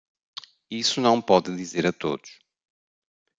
[0.71, 2.39] Isso não pode dizer a todos